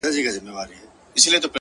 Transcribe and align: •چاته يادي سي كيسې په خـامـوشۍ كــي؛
•چاته 0.03 0.09
يادي 0.09 0.15
سي 0.15 0.21
كيسې 0.25 0.39
په 0.45 0.51
خـامـوشۍ 0.57 1.29
كــي؛ 1.41 1.49